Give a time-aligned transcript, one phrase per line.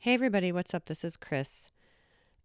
[0.00, 0.84] Hey, everybody, what's up?
[0.84, 1.70] This is Chris.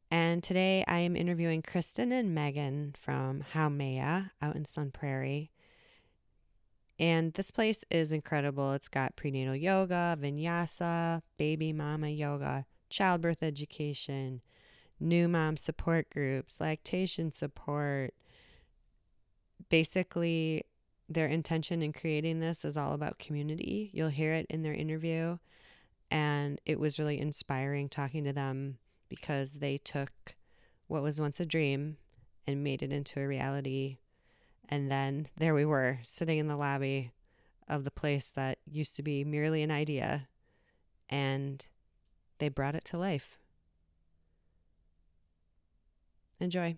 [0.09, 5.51] And today I am interviewing Kristen and Megan from Haumea out in Sun Prairie.
[6.97, 8.73] And this place is incredible.
[8.73, 14.41] It's got prenatal yoga, vinyasa, baby mama yoga, childbirth education,
[14.99, 18.15] new mom support groups, lactation support.
[19.69, 20.63] Basically,
[21.07, 23.91] their intention in creating this is all about community.
[23.93, 25.37] You'll hear it in their interview.
[26.13, 28.77] And it was really inspiring talking to them
[29.09, 30.11] because they took
[30.85, 31.97] what was once a dream
[32.45, 33.97] and made it into a reality.
[34.69, 37.11] And then there we were, sitting in the lobby
[37.67, 40.27] of the place that used to be merely an idea.
[41.09, 41.65] And
[42.37, 43.39] they brought it to life.
[46.39, 46.77] Enjoy.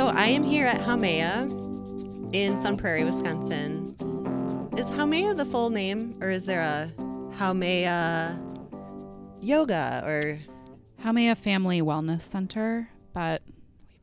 [0.00, 1.44] So I am here at Haumea
[2.34, 3.94] in Sun Prairie, Wisconsin.
[4.78, 6.90] Is Haumea the full name, or is there a
[7.36, 8.34] Haumea
[9.42, 10.38] Yoga or
[11.04, 13.42] Haumea Family Wellness Center, but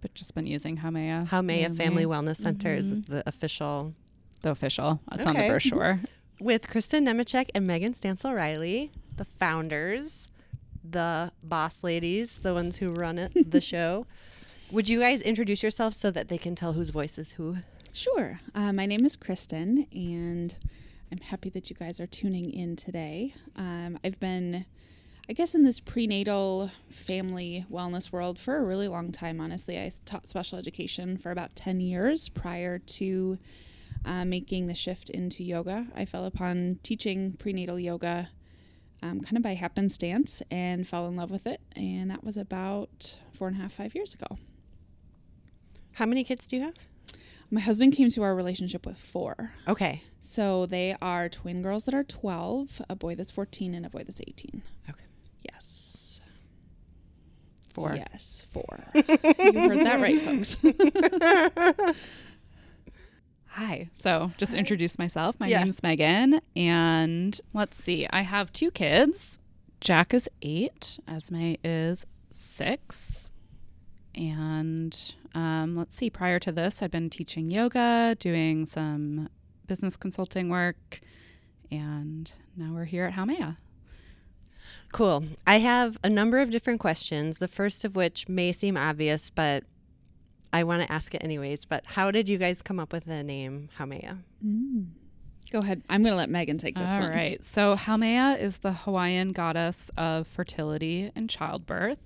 [0.03, 1.27] we've just been using Haumea.
[1.29, 2.05] Haumea Family.
[2.05, 3.05] Wellness Center is Mhm.
[3.07, 3.95] the official
[4.43, 4.99] The official.
[5.09, 6.01] That's on the brochure.
[6.39, 10.27] with Kristen Nemechek and Megan Stansel Riley, the founders,
[10.87, 14.05] the boss ladies, the ones who run it, the show.
[14.69, 17.59] Would you guys introduce yourselves so that they can tell whose voice is who?
[17.93, 18.41] Sure.
[18.53, 20.53] Uh, my name is Kristen, and
[21.09, 23.33] I'm happy that you guys are tuning in today.
[23.55, 24.65] Um, I've been,
[25.29, 29.79] I guess, in this prenatal family wellness world for a really long time, honestly.
[29.79, 33.37] I taught special education for about 10 years prior to
[34.03, 35.87] uh, making the shift into yoga.
[35.95, 38.31] I fell upon teaching prenatal yoga
[39.01, 43.17] um, kind of by happenstance and fell in love with it, and that was about
[43.31, 44.35] four and a half, five years ago.
[45.97, 46.75] How many kids do you have?
[47.49, 49.49] My husband came to our relationship with four.
[49.67, 50.03] Okay.
[50.21, 54.03] So they are twin girls that are 12, a boy that's 14, and a boy
[54.03, 54.61] that's 18.
[54.89, 55.03] Okay.
[55.51, 56.21] Yes.
[57.73, 57.95] Four.
[57.95, 58.83] Yes, four.
[58.93, 59.01] you
[59.59, 60.57] heard that right, folks.
[63.47, 63.89] Hi.
[63.97, 65.39] So just introduce myself.
[65.39, 65.63] My Yeah.
[65.63, 66.41] name's Megan.
[66.55, 68.05] And let's see.
[68.11, 69.39] I have two kids.
[69.81, 70.99] Jack is eight.
[71.07, 73.31] Esme is six.
[74.17, 76.09] And um, let's see.
[76.09, 79.29] Prior to this, I'd been teaching yoga, doing some
[79.67, 81.01] business consulting work.
[81.71, 83.57] And now we're here at Haumea.
[84.91, 85.23] Cool.
[85.45, 87.37] I have a number of different questions.
[87.37, 89.63] The first of which may seem obvious, but
[90.51, 91.65] I want to ask it anyways.
[91.65, 94.19] But how did you guys come up with the name Haumea?
[94.43, 94.87] Mm.
[95.51, 95.83] Go ahead.
[95.89, 97.11] I'm going to let Megan take this All one.
[97.11, 97.43] right.
[97.43, 101.99] So Haumea is the Hawaiian goddess of fertility and childbirth.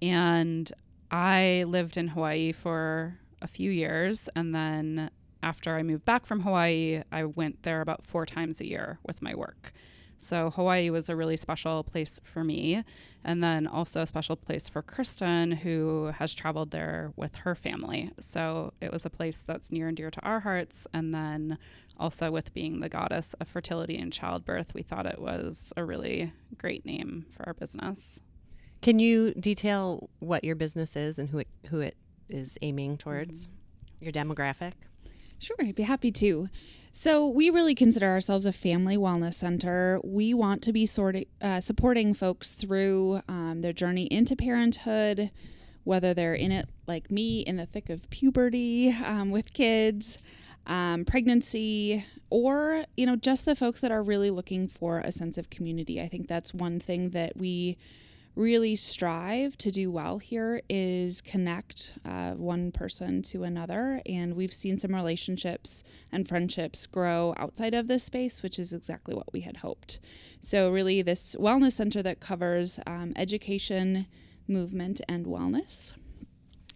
[0.00, 0.72] And
[1.10, 4.28] I lived in Hawaii for a few years.
[4.34, 5.10] And then
[5.42, 9.22] after I moved back from Hawaii, I went there about four times a year with
[9.22, 9.72] my work.
[10.18, 12.82] So Hawaii was a really special place for me.
[13.22, 18.10] And then also a special place for Kristen, who has traveled there with her family.
[18.18, 20.86] So it was a place that's near and dear to our hearts.
[20.94, 21.58] And then
[21.98, 26.32] also with being the goddess of fertility and childbirth, we thought it was a really
[26.56, 28.22] great name for our business.
[28.82, 31.96] Can you detail what your business is and who it, who it
[32.28, 33.48] is aiming towards?
[34.00, 34.72] Your demographic?
[35.38, 36.48] Sure, I'd be happy to.
[36.92, 40.00] So, we really consider ourselves a family wellness center.
[40.02, 45.30] We want to be sorti- uh, supporting folks through um, their journey into parenthood,
[45.84, 50.16] whether they're in it like me in the thick of puberty um, with kids,
[50.66, 55.36] um, pregnancy, or you know just the folks that are really looking for a sense
[55.36, 56.00] of community.
[56.00, 57.76] I think that's one thing that we
[58.36, 64.00] really strive to do well here is connect uh, one person to another.
[64.06, 65.82] And we've seen some relationships
[66.12, 69.98] and friendships grow outside of this space, which is exactly what we had hoped.
[70.40, 74.06] So, really, this wellness center that covers um, education,
[74.46, 75.94] movement, and wellness.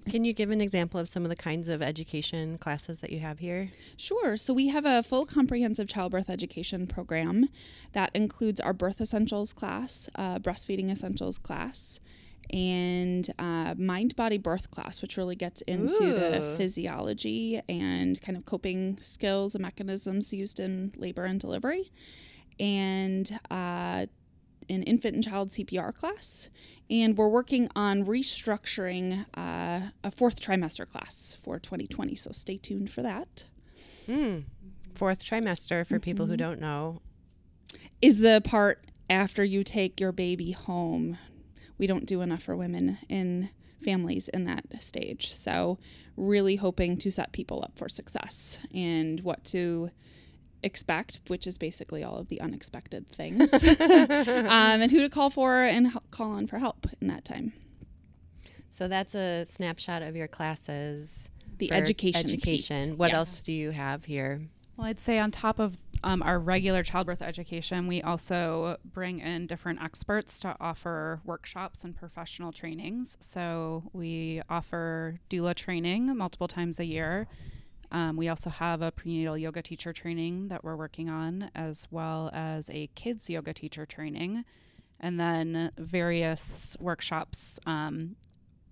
[0.09, 3.21] Can you give an example of some of the kinds of education classes that you
[3.21, 3.65] have here?
[3.97, 4.37] Sure.
[4.37, 7.49] So we have a full comprehensive childbirth education program
[7.93, 12.01] that includes our birth essentials class, uh, breastfeeding essentials class,
[12.53, 18.45] and uh, mind body birth class, which really gets into the physiology and kind of
[18.45, 21.93] coping skills and mechanisms used in labor and delivery,
[22.59, 24.07] and uh,
[24.71, 26.49] an infant and child CPR class.
[26.89, 32.15] And we're working on restructuring uh, a fourth trimester class for 2020.
[32.17, 33.45] So stay tuned for that.
[34.07, 34.41] Hmm.
[34.95, 36.33] Fourth trimester, for people Mm-hmm.
[36.33, 37.01] who don't know.
[38.03, 41.19] Is the part after you take your baby home.
[41.79, 43.51] We don't do enough for women in
[43.85, 45.33] families in that stage.
[45.33, 45.79] So,
[46.17, 49.91] really hoping to set people up for success and what to
[50.63, 55.63] expect, which is basically all of the unexpected things, um, and who to call for
[55.63, 57.53] and h- call on for help in that time.
[58.71, 61.31] So that's a snapshot of your classes.
[61.59, 62.21] The education.
[62.25, 62.89] Education.
[62.91, 62.97] piece.
[62.99, 63.17] What Yes.
[63.19, 64.41] else do you have here?
[64.77, 69.47] Well, I'd say on top of um, our regular childbirth education, we also bring in
[69.47, 73.19] different experts to offer workshops and professional trainings.
[73.21, 77.27] So we offer doula training multiple times a year.
[77.93, 82.31] Um, we also have a prenatal yoga teacher training that we're working on, as well
[82.33, 84.45] as a kids yoga teacher training,
[85.01, 88.17] and then various workshops um,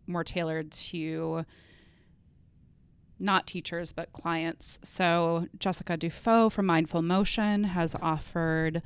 [0.06, 1.44] more tailored to
[3.18, 4.78] not teachers but clients.
[4.84, 8.82] So Jessica Dufault from Mindful Motion has offered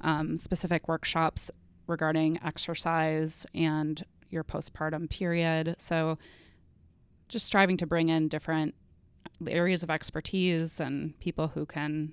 [0.00, 1.50] um, specific workshops
[1.86, 5.76] regarding exercise and your postpartum period.
[5.78, 6.18] So
[7.28, 8.74] just striving to bring in different
[9.48, 12.12] areas of expertise and people who can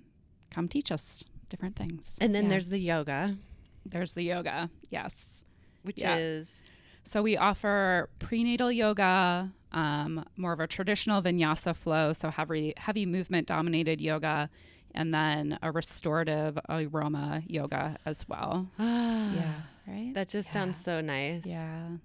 [0.50, 2.18] come teach us different things.
[2.22, 2.50] And then Yeah.
[2.52, 3.38] there's the yoga,
[3.86, 4.70] there's the yoga.
[4.90, 5.46] Yes.
[5.84, 6.16] which Yeah.
[6.18, 6.62] is
[7.04, 13.08] So we offer prenatal yoga, um, more of a traditional vinyasa flow, so heavy heavy
[13.08, 14.52] movement dominated yoga,
[14.94, 18.70] and then a restorative aroma yoga as well.
[18.80, 19.62] yeah.
[19.88, 20.12] Right.
[20.14, 21.46] That just sounds so nice.
[21.48, 21.98] yeah.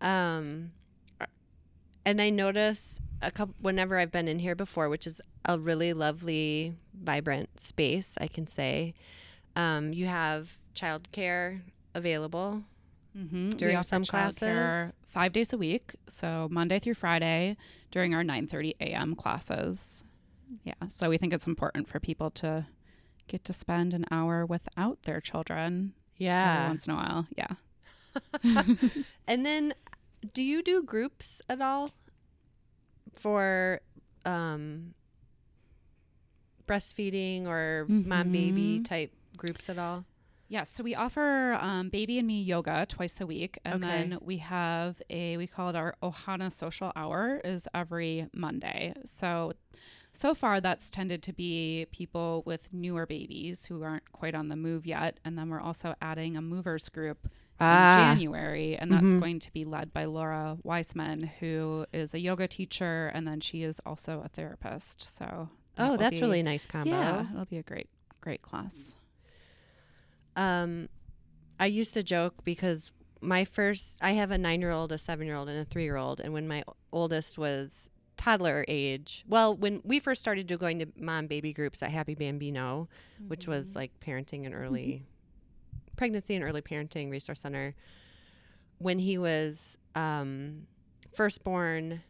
[0.00, 0.72] Um,
[2.04, 5.92] and I notice a couple whenever I've been in here before, which is a really
[5.92, 8.16] lovely, vibrant space.
[8.20, 8.94] I can say,
[9.56, 11.60] um, you have childcare
[11.94, 12.62] available.
[13.16, 13.50] Mm-hmm.
[13.50, 14.92] During we some classes?
[15.06, 17.58] five days a week, so Monday through Friday
[17.90, 19.14] during our 9:30 a.m.
[19.14, 20.04] classes.
[20.64, 22.66] Yeah, so we think it's important for people to
[23.28, 26.68] get to spend an hour without their children every Yeah.
[26.68, 27.26] once in a while.
[27.36, 27.54] Yeah.
[29.26, 29.74] and then,
[30.32, 31.90] do you do groups at all
[33.12, 33.80] for
[34.24, 34.94] um,
[36.66, 40.04] breastfeeding or mom baby type groups at all?
[40.48, 43.86] Yes, so we offer um, baby and me yoga twice a week, and Okay.
[43.88, 48.92] then we have a we call it our Ohana Social Hour is every Monday.
[49.06, 49.52] So
[50.12, 54.56] so far that's tended to be people with newer babies who aren't quite on the
[54.56, 57.28] move yet, and then we're also adding a movers group
[57.62, 58.10] Ah.
[58.12, 59.20] in January, and that's Mhm.
[59.20, 63.62] going to be led by Laura Weisman, who is a yoga teacher, and then she
[63.62, 65.02] is also a therapist.
[65.02, 66.90] So that Oh, that's be- really nice combo.
[66.90, 67.88] yeah, it'll be a great
[68.20, 68.96] great class.
[70.36, 70.88] Um,
[71.58, 75.26] I used to joke because my first, I have a nine year old, a seven
[75.26, 76.20] year old, and a three year old.
[76.20, 80.86] And when my oldest was toddler age, well, when we first started to going to
[80.96, 82.88] mom baby groups at Happy Bambino,
[83.28, 85.04] which was like parenting and early
[85.96, 87.74] pregnancy and early parenting resource center,
[88.78, 90.66] when he was um,
[91.14, 92.02] firstborn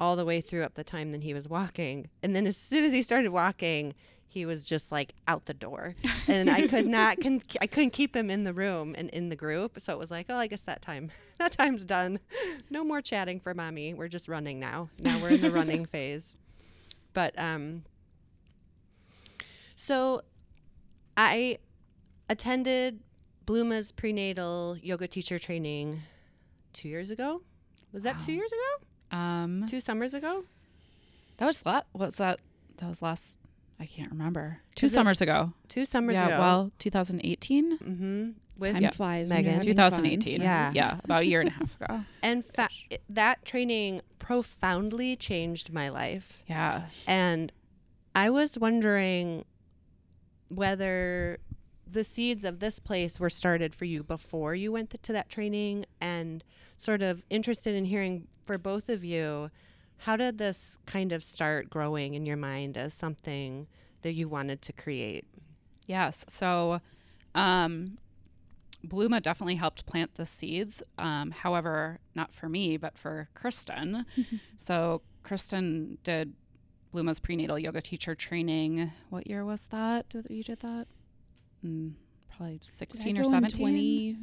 [0.00, 2.08] all the way through up the time that he was walking.
[2.22, 3.94] And then as soon as he started walking,
[4.28, 5.94] he was just like out the door
[6.28, 9.36] and I could not con- I couldn't keep him in the room and in the
[9.36, 9.80] group.
[9.80, 12.20] So it was like, oh, I guess that time that time's done.
[12.70, 13.94] No more chatting for mommy.
[13.94, 14.90] We're just running now.
[15.00, 16.34] Now we're in the running phase.
[17.14, 17.84] But um
[19.76, 20.22] so
[21.16, 21.58] I
[22.28, 23.00] attended
[23.48, 26.02] Blooma's prenatal yoga teacher training
[26.74, 27.40] 2 years ago.
[27.94, 29.16] Was that 2 years ago?
[29.16, 30.44] Um, 2 summers ago?
[31.38, 32.40] That was la- was that
[32.76, 33.38] that was last
[33.80, 34.58] I can't remember.
[34.74, 35.54] Two Was it- summers ago.
[35.68, 36.38] 2 summers yeah, ago.
[36.40, 38.34] well, 2018, mhm.
[38.58, 38.90] With Time Yeah.
[38.90, 39.28] flies.
[39.28, 39.62] Megan.
[39.62, 40.40] 2018.
[40.40, 40.44] fun.
[40.44, 40.72] Yeah.
[40.74, 42.04] Yeah, about a year and a half ago.
[42.22, 42.68] and fa-
[43.08, 46.42] that training profoundly changed my life.
[46.48, 46.88] Yeah.
[47.06, 47.50] And
[48.14, 49.46] I was wondering
[50.48, 51.38] whether
[51.90, 55.84] the seeds of this place were started for you before you went to that training
[56.00, 56.44] and
[56.76, 59.50] sort of interested in hearing for both of you
[60.02, 63.66] how did this kind of start growing in your mind as something
[64.02, 65.24] that you wanted to create
[65.88, 66.24] Yes.
[66.28, 66.80] So,
[67.34, 67.96] um,
[68.86, 70.84] Blooma definitely helped plant the seeds.
[70.98, 74.06] Um, however, not for me, but for Kristen.
[74.56, 76.34] so Kristen did
[76.94, 78.92] Blooma's prenatal yoga teacher training.
[79.10, 80.08] What year was that?
[80.10, 80.86] Did you did that?
[81.64, 81.94] Mm,
[82.36, 83.58] probably Did I sixteen or seventeen.
[83.60, 84.16] 20,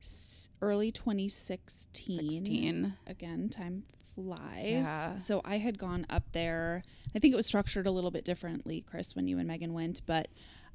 [0.00, 2.30] s- early 2016.
[2.30, 2.94] 16.
[3.06, 4.64] Again, time flies.
[4.86, 5.16] Yeah.
[5.16, 6.82] So I had gone up there.
[7.14, 10.00] I think it was structured a little bit differently, Chris, when you and Megan went,
[10.06, 10.28] but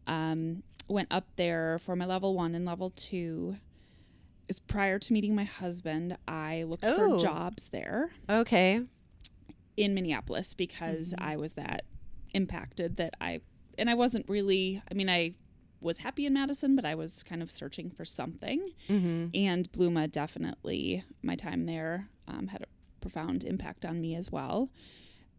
[0.08, 3.56] um, went up there for my level one and level two.
[4.48, 7.18] Is prior to meeting my husband, I looked Oh.
[7.18, 8.82] for jobs there okay
[9.78, 11.24] in Minneapolis because Mhm.
[11.24, 11.86] I was that
[12.34, 13.40] impacted that I
[13.78, 15.36] and I wasn't really I mean I
[15.82, 18.72] was happy in Madison, but I was kind of searching for something.
[18.88, 19.28] Mm-hmm.
[19.34, 22.68] And Blooma definitely, my time there um, had a
[23.02, 24.70] profound impact on me as well.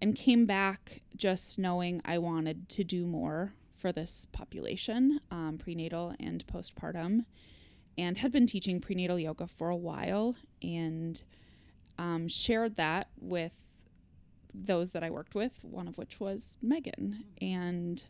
[0.01, 6.15] And came back just knowing I wanted to do more for this population, um, prenatal
[6.19, 7.25] and postpartum,
[7.97, 11.23] and had been teaching prenatal yoga for a while and
[11.99, 13.77] um, shared that with
[14.53, 17.25] those that I worked with, one of which was Megan.
[17.41, 18.03] And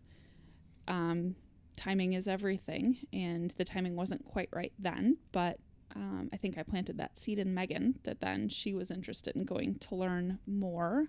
[0.89, 1.37] um,
[1.83, 5.59] timing is everything, and the timing wasn't quite right then, but
[5.97, 9.45] um, I think I planted that seed in Megan that then she was interested in
[9.45, 11.09] going to learn more.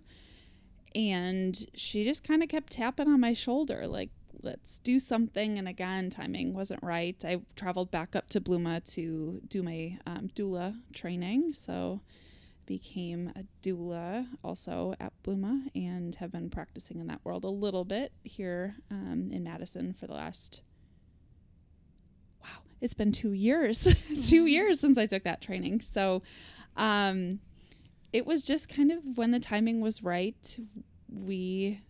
[0.96, 4.10] And she just kind of kept tapping on my shoulder, like,
[4.42, 5.58] let's do something.
[5.60, 7.24] And again, timing wasn't right.
[7.24, 11.54] I traveled back up to Blooma to do my um, doula training.
[11.54, 12.02] So
[12.66, 17.86] became a doula also at Blooma and have been practicing in that world a little
[17.86, 20.62] bit here um, in Madison for the last
[22.42, 23.96] wow it's been two years
[24.30, 25.82] two years since I took that training.
[25.82, 26.24] So
[26.76, 27.40] um,
[28.12, 30.58] it was just kind of when the timing was right
[31.10, 31.82] we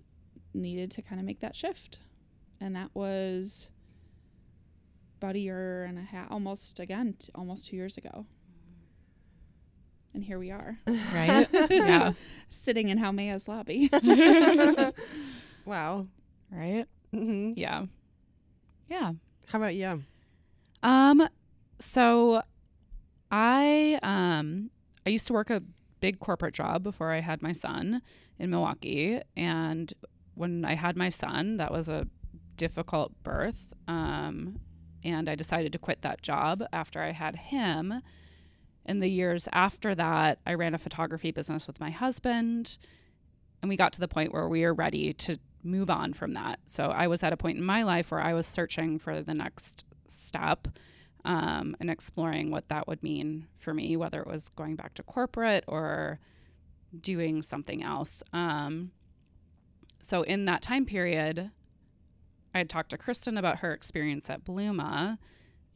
[0.53, 1.99] needed to kind of make that shift.
[2.59, 3.69] And that was
[5.17, 8.25] about a year and a half almost again t- almost two years ago
[10.13, 11.47] and here we are Right?
[11.69, 12.13] yeah.
[12.49, 13.89] sitting in Haumea's lobby.
[15.65, 16.07] Wow.
[16.51, 16.85] Right?
[17.15, 17.53] Mm-hmm.
[17.55, 17.85] Yeah.
[18.89, 19.13] Yeah.
[19.47, 20.03] How about you?
[20.81, 21.27] Um
[21.79, 22.41] so
[23.31, 24.69] I um
[25.05, 25.61] I used to work a
[26.01, 28.01] big corporate job before I had my son
[28.37, 29.93] in Milwaukee and
[30.35, 32.07] when I had my son that was a
[32.57, 34.59] difficult birth um
[35.05, 38.01] and I decided to quit that job after I had him.
[38.85, 42.77] In the years after that, I ran a photography business with my husband
[43.63, 46.59] and we got to the point where we were ready to move on from that.
[46.65, 49.33] So I was at a point in my life where I was searching for the
[49.33, 50.67] next step
[51.23, 55.03] um, and exploring what that would mean for me, whether it was going back to
[55.03, 56.19] corporate or
[56.99, 58.21] doing something else.
[58.33, 58.91] Um,
[60.01, 61.49] so in that time period,
[62.53, 65.17] I had talked to Kristen about her experience at Blooma.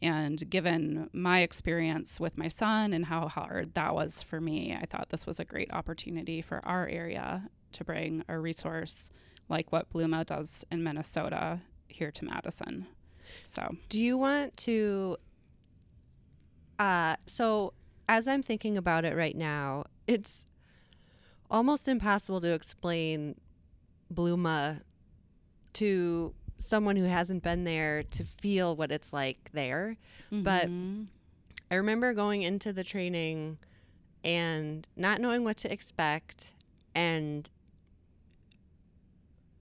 [0.02, 4.86] And given my experience with my son and how hard that was for me, I
[4.86, 9.12] thought this was a great opportunity for our area to bring a resource
[9.50, 12.88] like what Blooma does in Minnesota here to Madison.
[13.44, 15.18] So, Do you want to?
[16.80, 17.74] Uh, so
[18.08, 20.46] as I'm thinking about it right now, it's
[21.50, 23.36] almost impossible to explain
[24.14, 24.82] Blooma
[25.74, 29.98] to someone who hasn't been there to feel what it's like there.
[30.32, 31.08] But- mhm.
[31.70, 33.58] I remember going into the training
[34.24, 36.54] and not knowing what to expect.
[36.96, 37.50] And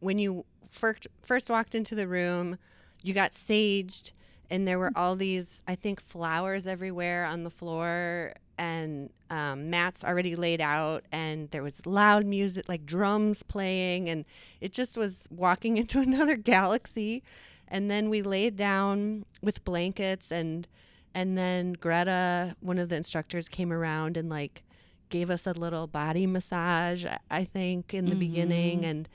[0.01, 2.59] when you first, first walked into the room,
[3.03, 4.13] you got saged,
[4.51, 10.03] and there were all these, I think, flowers everywhere on the floor and um, mats
[10.05, 11.05] already laid out.
[11.13, 14.09] And there was loud music, like drums playing.
[14.09, 14.25] And
[14.61, 17.23] it just was walking into another galaxy.
[17.69, 20.67] And then we laid down with blankets and
[21.15, 24.63] and then Greta, one of the instructors, came around and like
[25.09, 28.81] gave us a little body massage, I- think, in the beginning.
[28.83, 28.85] Mhm.
[28.91, 29.09] And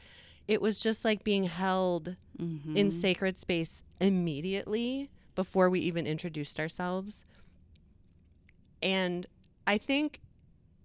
[0.48, 2.76] it was just like being held Mhm.
[2.76, 7.24] in sacred space immediately before we even introduced ourselves.
[8.82, 9.26] And
[9.68, 10.20] I think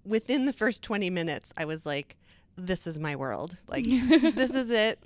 [0.05, 2.17] within the first 20 minutes, I was like,
[2.57, 3.57] this is my world.
[3.69, 5.03] Like, this is it.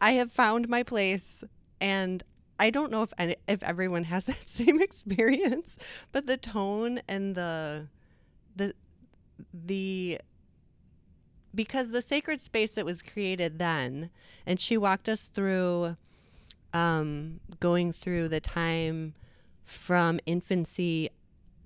[0.00, 1.44] I have found my place.
[1.80, 2.22] And
[2.58, 5.76] I don't know if any, if everyone has that same experience,
[6.12, 7.88] but the tone and the
[8.54, 8.74] the
[9.52, 10.20] the
[11.54, 14.10] because the sacred space that was created then,
[14.46, 15.96] and she walked us through
[16.72, 19.14] um, going through the time
[19.64, 21.10] from infancy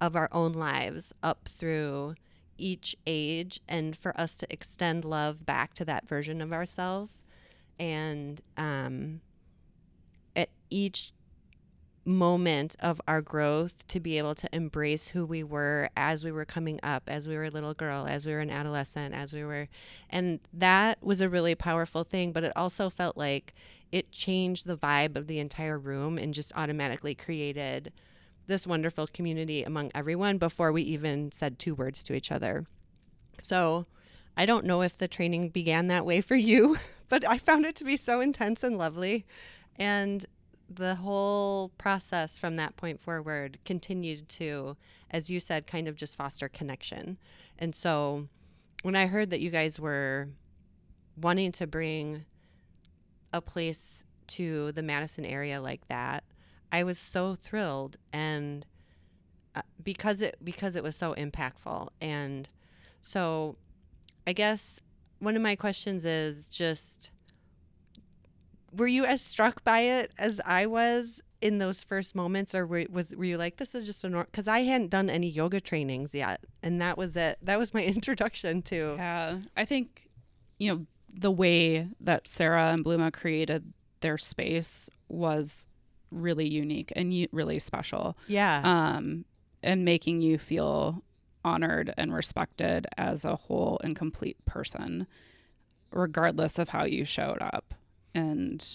[0.04, 2.14] of our own lives up through
[2.58, 7.12] each age, and for us to extend love back to that version of ourselves,
[7.78, 9.20] and um,
[10.37, 11.12] at each
[12.04, 16.44] moment of our growth to be able to embrace who we were as we were
[16.44, 19.42] coming up, as we were a little girl, as we were an adolescent, as we
[19.42, 19.68] were.
[20.11, 23.54] And that was a really powerful thing, but it also felt like
[23.90, 27.90] it changed the vibe of the entire room and just automatically created
[28.46, 32.66] this wonderful community among everyone before we even said two words to each other.
[33.40, 33.86] So
[34.36, 37.76] I don't know if the training began that way for you, but I found it
[37.76, 39.24] to be so intense and lovely.
[39.76, 40.24] And
[40.68, 44.76] the whole process from that point forward continued to,
[45.10, 47.18] as you said, kind of just foster connection.
[47.58, 48.28] And so
[48.82, 50.28] when I heard that you guys were
[51.20, 52.24] wanting to bring
[53.32, 56.24] a place to the Madison area like that,
[56.75, 58.66] I was so thrilled and
[59.54, 61.87] uh, because it because it was so impactful.
[62.00, 62.49] And
[63.00, 63.54] so
[64.26, 64.81] I guess
[65.21, 67.12] one of my questions is just
[68.73, 72.57] were you as struck by it as I was in those first moments?
[72.57, 75.09] Or were, was were you like this is just a normal because I hadn't done
[75.09, 77.38] any yoga trainings yet and that was it.
[77.40, 80.09] That was my introduction to Yeah, I think
[80.59, 85.69] you know the way that Sarah and Blooma created their space was
[86.14, 88.16] really unique and u- really special.
[88.28, 89.25] yeah Um,
[89.62, 91.02] and making you feel
[91.44, 95.06] honored and respected as a whole and complete person,
[95.90, 97.75] regardless of how you showed up.
[98.14, 98.66] And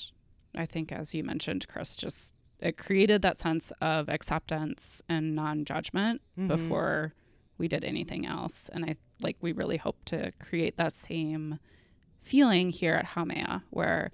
[0.55, 6.21] I think, as you mentioned, Chris, just it created that sense of acceptance and non-judgment
[6.37, 6.47] Mhm.
[6.49, 7.13] before
[7.57, 8.69] we did anything else.
[8.69, 11.59] And I like we really hope to create that same
[12.21, 14.11] feeling here at Haumea, where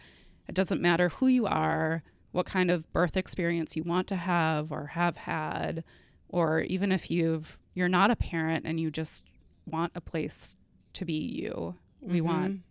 [0.48, 2.04] it doesn't matter who you are,
[2.36, 5.86] what kind of birth experience you want to have or have had,
[6.28, 9.24] or even if you've you're not a parent and you just
[9.66, 10.58] want a place
[10.92, 11.76] to be you.
[12.02, 12.28] We mm-hmm.
[12.28, 12.62] want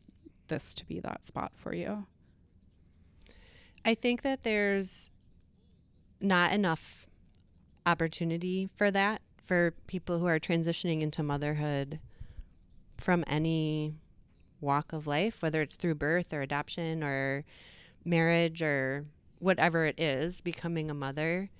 [0.48, 2.04] this to be that spot for you.
[3.86, 5.08] I think that there's
[6.20, 7.06] not enough
[7.86, 12.00] opportunity for that for people who are transitioning into motherhood
[12.98, 13.94] from any
[14.60, 17.46] walk of life, whether it's through birth or adoption or
[18.04, 19.06] marriage or
[19.44, 21.50] whatever it is, becoming a mother.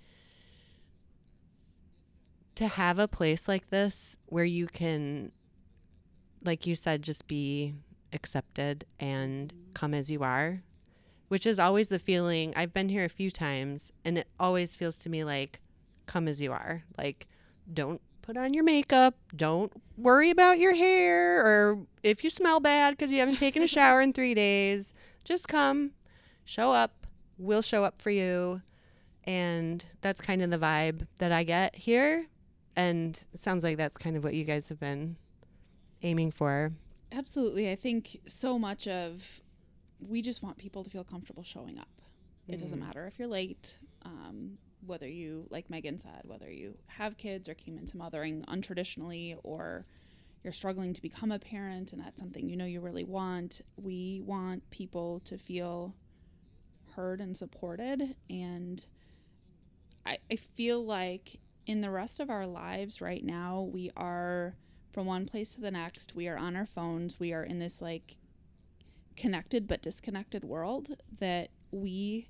[2.57, 5.33] To have a place like this where you can,
[6.43, 7.75] like you said, just be
[8.13, 10.63] accepted and come as you are
[11.35, 12.53] which is always the feeling.
[12.55, 15.61] I've been here a few times and it always feels to me like
[16.07, 16.85] come as you are.
[16.97, 17.27] Like
[17.73, 22.99] don't put on your makeup, don't worry about your hair or if you smell bad
[22.99, 24.95] cuz you haven't taken a shower in 3 days.
[25.25, 25.93] Just come,
[26.45, 27.04] show up.
[27.39, 28.63] We'll show up for you.
[29.25, 32.27] And that's kind of the vibe that I get here
[32.77, 35.17] and it sounds like that's kind of what you guys have been
[36.03, 36.73] aiming for.
[37.13, 37.71] Absolutely.
[37.71, 39.41] I think so much of
[40.01, 41.89] we just want people to feel comfortable showing up.
[42.49, 42.87] It doesn't Mhm.
[42.87, 47.55] matter if you're late, um, whether you, like Megan said, whether you have kids or
[47.55, 49.87] came into mothering untraditionally or
[50.43, 53.63] you're struggling to become a parent and that's something you know you really want.
[53.77, 55.95] We want people to feel
[56.97, 58.15] heard and supported.
[58.29, 58.85] And
[60.05, 64.55] I, I feel like in the rest of our lives right now, we are
[64.93, 66.15] from one place to the next.
[66.15, 67.19] We are on our phones.
[67.19, 68.17] We are in this like
[69.17, 72.29] connected but disconnected world that we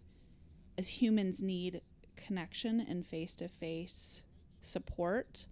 [0.77, 1.81] as humans need
[2.16, 4.22] connection and face to face
[4.61, 5.46] support.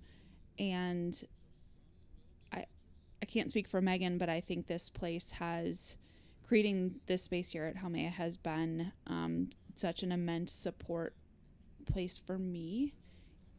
[0.58, 1.26] And
[2.52, 2.66] I
[3.20, 5.96] I can't speak for Megan, but I think this place has
[6.52, 11.16] creating this space here at Haumea has been um, such an immense support
[11.86, 12.92] place for me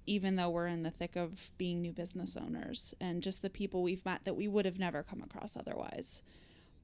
[0.05, 3.81] even though we're in the thick of being new business owners and just the people
[3.81, 6.21] we've met that we would have never come across otherwise.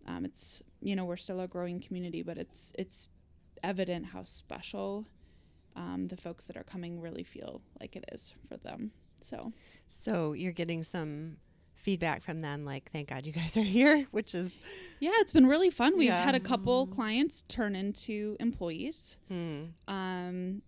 [0.08, 3.08] Um, it's you know we're still a growing community, but it's it's
[3.62, 5.06] evident how special
[5.76, 8.89] um, the folks that are coming really feel like it is for them.
[9.22, 9.54] So
[9.89, 11.38] So you're getting some
[11.79, 14.51] feedback from them like thank God you guys are here, which is
[14.99, 15.97] yeah, it's been really fun.
[15.97, 16.23] We've Yeah.
[16.23, 19.17] had a couple clients turn into employees.
[19.27, 20.61] hmm, um,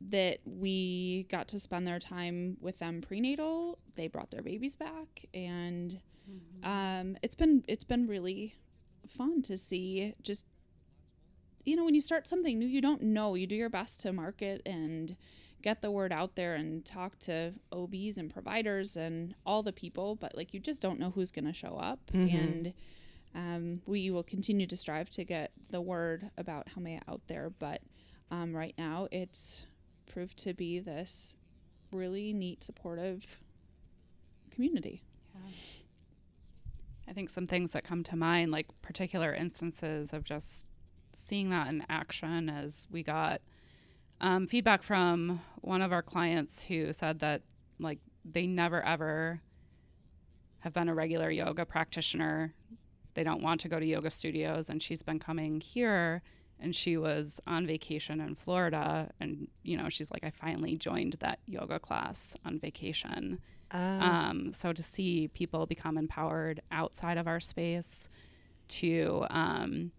[0.00, 3.78] that we got to spend their time with them prenatal.
[3.94, 5.98] They brought their babies back, and
[6.62, 8.54] um, it's been it's been really
[9.08, 10.12] fun to see.
[10.22, 10.46] Just
[11.64, 13.34] you know, when you start something new, you don't know.
[13.36, 15.16] You do your best to market and
[15.62, 20.16] get the word out there and talk to OBs and providers and all the people,
[20.16, 22.00] but like you just don't know who's going to show up.
[22.12, 22.34] Mhm.
[22.34, 22.74] And
[23.34, 27.80] um, we will continue to strive to get the word about Haumea out there, but
[28.30, 29.66] um, right now it's
[30.06, 31.36] proved to be this
[31.90, 33.40] really neat, supportive
[34.50, 35.02] community.
[37.08, 40.66] I think some things that come to mind, like particular instances of just
[41.12, 43.40] seeing that in action, as we got
[44.22, 47.42] um, feedback from one of our clients who said that,
[47.78, 49.40] like, they never ever
[50.60, 52.54] have been a regular yoga practitioner.
[53.14, 56.22] They don't want to go to yoga studios, and she's been coming here.
[56.60, 61.16] And she was on vacation in Florida, and you know, she's like, I finally joined
[61.18, 63.40] that yoga class on vacation.
[63.72, 68.08] uh, Um, so to see people become empowered outside of our space,
[68.68, 69.90] to um,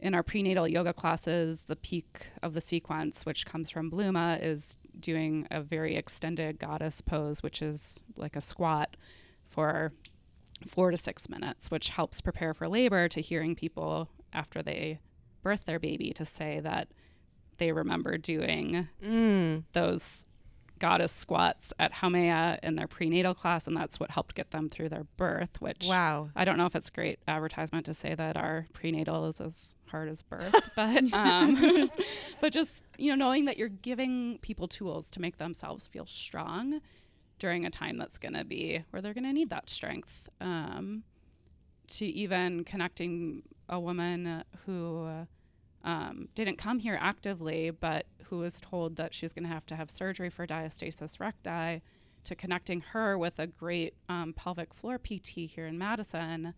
[0.00, 4.76] in our prenatal yoga classes, the peak of the sequence, which comes from Blooma, is
[4.98, 8.96] doing a very extended goddess pose, which is like a squat
[9.46, 9.92] for
[10.66, 13.08] four to six minutes, which helps prepare for labor.
[13.08, 15.00] To hearing people after they
[15.42, 16.88] birth their baby to say that
[17.58, 19.64] they remember doing Mm.
[19.72, 20.26] those
[20.78, 24.88] goddess squats at Haumea in their prenatal class, and that's what helped get them through
[24.88, 25.60] their birth.
[25.60, 26.30] Which Wow.
[26.34, 30.08] I don't know if it's great advertisement to say that our prenatal is as hard
[30.08, 31.90] as birth, but um,
[32.40, 36.80] but just you know knowing that you're giving people tools to make themselves feel strong
[37.38, 40.28] during a time that's going to be where they're going to need that strength.
[40.40, 41.04] Um,
[41.88, 45.08] to even connecting a woman who
[45.84, 49.76] um, didn't come here actively, but who was told that she's going to have to
[49.76, 51.82] have surgery for diastasis recti,
[52.24, 56.52] to connecting her with a great um, pelvic floor PT here in Madison,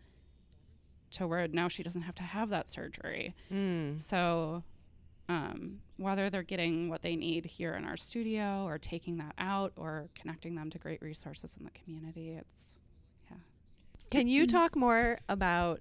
[1.13, 3.35] to where now she doesn't have to have that surgery.
[3.53, 4.01] Mm.
[4.01, 4.65] So,
[5.29, 9.73] um, whether they're getting what they need here in our studio or taking that out
[9.77, 12.79] or connecting them to great resources in the community, it's
[13.31, 13.37] yeah.
[14.11, 15.81] Can you talk more about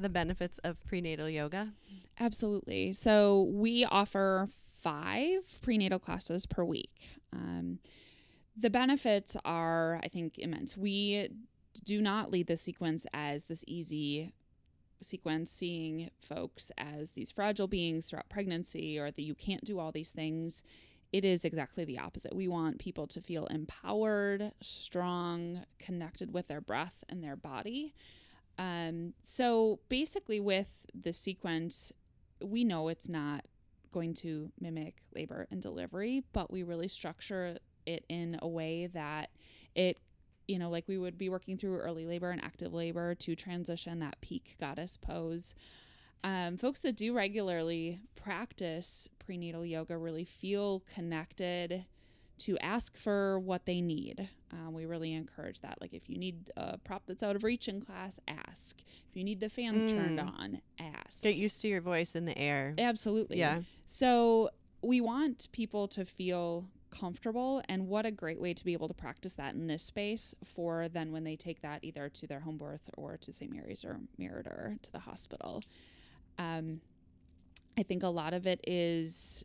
[0.00, 1.72] the benefits of prenatal yoga?
[2.18, 2.92] Absolutely.
[2.92, 4.48] So we offer
[4.80, 7.10] five prenatal classes per week.
[7.32, 7.78] Um,
[8.56, 10.76] the benefits are, I think, immense.
[10.76, 11.30] We
[11.84, 14.32] do not lead the sequence as this easy
[15.02, 19.92] sequence, seeing folks as these fragile beings throughout pregnancy or that you can't do all
[19.92, 20.62] these things.
[21.12, 22.34] It is exactly the opposite.
[22.34, 27.94] We want people to feel empowered, strong, connected with their breath and their body.
[28.60, 31.92] Um, so basically, with the sequence,
[32.44, 33.46] we know it's not
[33.90, 39.30] going to mimic labor and delivery, but we really structure it in a way that
[39.74, 39.96] it,
[40.46, 43.98] you know, like we would be working through early labor and active labor to transition
[44.00, 45.54] that peak goddess pose.
[46.22, 51.86] Um, folks that do regularly practice prenatal yoga really feel connected
[52.40, 54.28] to ask for what they need.
[54.52, 55.78] Um, we really encourage that.
[55.80, 58.80] Like if you need a prop that's out of reach in class, ask.
[59.08, 60.38] If you need the fan turned Mm.
[60.38, 61.22] on, ask.
[61.22, 62.74] Get used to your voice in the air.
[62.78, 63.38] Absolutely.
[63.38, 63.62] Yeah.
[63.86, 64.50] So
[64.82, 68.94] we want people to feel comfortable and what a great way to be able to
[68.94, 72.56] practice that in this space for then when they take that either to their home
[72.56, 73.52] birth or to St.
[73.52, 75.62] Mary's or Meriter to the hospital.
[76.38, 76.80] Um,
[77.78, 79.44] I think a lot of it is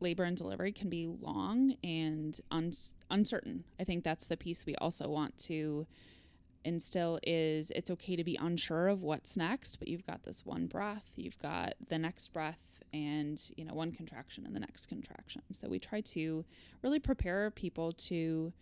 [0.00, 2.72] labor and delivery can be long and un-
[3.10, 3.64] uncertain.
[3.80, 5.86] I think that's the piece we also want to
[6.64, 10.66] instill is it's okay to be unsure of what's next, but you've got this one
[10.66, 15.42] breath, you've got the next breath and, you know, one contraction and the next contraction.
[15.52, 16.44] So we try to
[16.82, 18.52] really prepare people to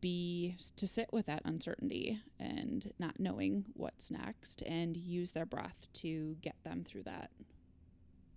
[0.00, 5.86] be to sit with that uncertainty and not knowing what's next and use their breath
[5.92, 7.30] to get them through that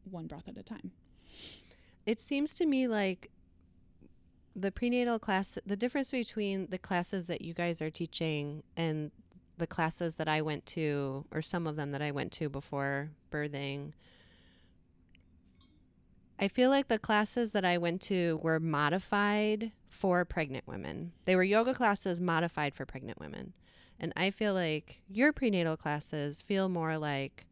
[0.04, 0.92] one breath at a time.
[2.08, 3.30] It seems to me like
[4.56, 9.12] the prenatal class, the difference between the classes that you guys are teaching and
[9.58, 13.10] the classes that I went to, or some of them that I went to before
[13.30, 13.92] birthing,
[16.40, 21.12] I feel like the classes that I went to were modified for pregnant women.
[21.26, 23.52] They were yoga classes modified for pregnant women.
[24.00, 27.48] And I feel like your prenatal classes feel more like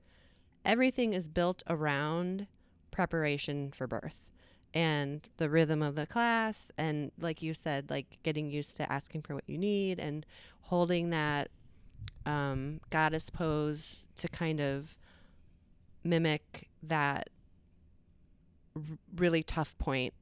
[0.63, 2.47] everything is built around
[2.91, 4.21] preparation for birth
[4.75, 9.21] and the rhythm of the class and like you said like getting used to asking
[9.21, 10.25] for what you need and
[10.63, 11.49] holding that
[12.25, 14.97] um, goddess pose to kind of
[16.03, 17.29] mimic that
[18.75, 18.81] r-
[19.15, 20.13] really tough point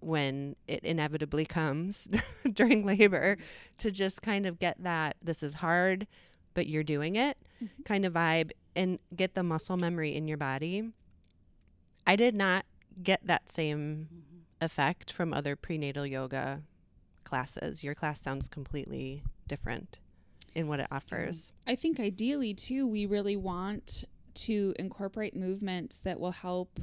[0.00, 2.06] when it inevitably comes
[2.52, 3.36] during labor
[3.78, 6.06] to just kind of get that this is hard
[6.54, 7.84] but you're doing it Mhm.
[7.86, 10.90] kind of vibe and get the muscle memory in your body
[12.06, 12.66] i did not
[13.02, 14.08] get that same
[14.60, 16.62] effect from other prenatal yoga
[17.24, 19.98] classes your class sounds completely different
[20.54, 24.04] in what it offers I think ideally too, we really want
[24.34, 26.78] to incorporate movements that will help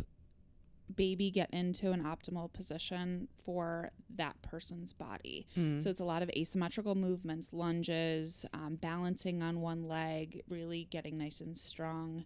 [0.94, 5.48] baby get into an optimal position for that person's body.
[5.58, 5.82] Mm.
[5.82, 11.18] So it's a lot of asymmetrical movements, lunges, um, balancing on one leg, really getting
[11.18, 12.26] nice and strong.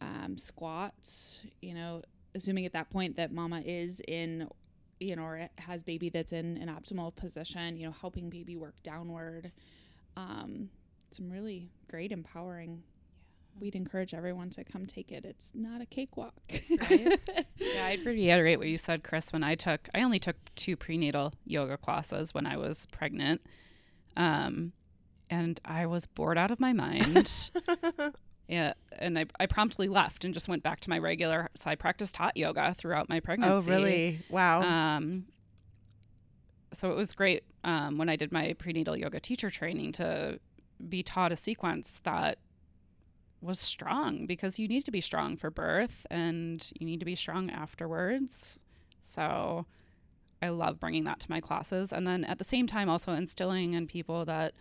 [0.00, 2.02] Um, squats, you know,
[2.36, 4.48] assuming at that point that mama is in,
[5.00, 8.74] you know, or has baby that's in an optimal position, you know, helping baby work
[8.82, 9.50] downward.
[10.16, 10.70] Um,
[11.10, 12.82] some really great empowering.
[13.58, 15.24] We'd encourage everyone to come take it.
[15.24, 16.34] It's not a cakewalk.
[16.50, 17.18] Right.
[17.56, 19.32] yeah, I'd reiterate what you said, Chris.
[19.32, 23.40] When I took, I only took two prenatal yoga classes when I was pregnant,
[24.14, 24.72] um,
[25.30, 27.50] and I was bored out of my mind.
[28.48, 31.48] yeah, and I, I promptly left and just went back to my regular.
[31.54, 33.52] So I practiced hot yoga throughout my pregnancy.
[33.52, 33.90] oh pregnancy.
[33.90, 35.26] really wow Um,
[36.72, 40.38] so it was great um, when I did my prenatal yoga teacher training to
[40.88, 42.38] be taught a sequence that
[43.40, 47.14] was strong because you need to be strong for birth and you need to be
[47.14, 48.60] strong afterwards.
[49.00, 49.66] So
[50.42, 51.92] I love bringing that to my classes.
[51.92, 54.52] And then at the same time, also instilling in people that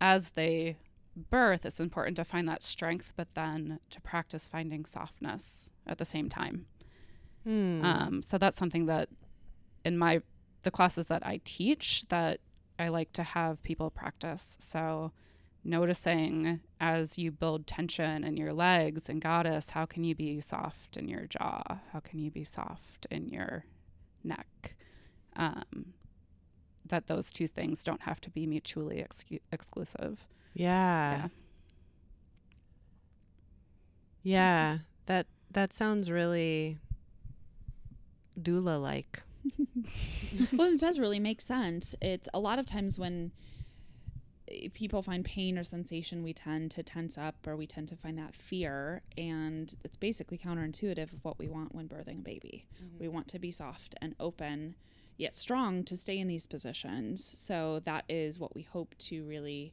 [0.00, 0.76] as they
[1.16, 6.04] birth, it's important to find that strength, but then to practice finding softness at the
[6.04, 6.66] same time.
[7.44, 7.84] Hmm.
[7.84, 9.08] Um, so that's something that
[9.84, 10.22] in my
[10.62, 12.40] the classes that I teach that
[12.78, 14.58] I like to have people practice.
[14.60, 15.12] So
[15.64, 20.96] noticing as you build tension in your legs and goddess, how can you be soft
[20.96, 21.78] in your jaw?
[21.92, 23.64] How can you be soft in your
[24.22, 24.76] neck?
[25.36, 25.94] Um,
[26.86, 30.26] that those two things don't have to be mutually excu- exclusive.
[30.54, 31.28] Yeah.
[34.22, 34.78] Yeah.
[35.06, 36.78] That that sounds really
[38.40, 39.22] doula like.
[40.52, 41.94] well, it does really make sense.
[42.00, 43.32] It's a lot of times when
[44.48, 47.96] eh, people find pain or sensation, we tend to tense up or we tend to
[47.96, 49.02] find that fear.
[49.16, 52.66] And it's basically counterintuitive of what we want when birthing a baby.
[52.98, 54.74] We want to be soft and open,
[55.16, 57.24] yet strong to stay in these positions.
[57.24, 59.72] So that is what we hope to really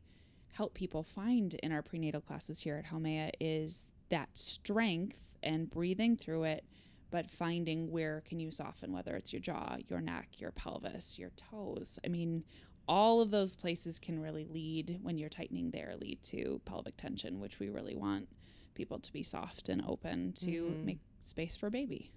[0.54, 6.16] help people find in our prenatal classes here at Haumea is that strength and breathing
[6.18, 6.64] through it
[7.12, 11.32] but finding where can you soften whether it's your jaw your neck your pelvis your
[11.36, 12.44] toes i mean
[12.88, 17.40] all of those places can really lead when you're tightening there lead to pelvic tension
[17.40, 18.28] which we really want
[18.74, 20.48] people to be soft and open to
[20.80, 20.84] Mhm.
[20.84, 22.12] make space for baby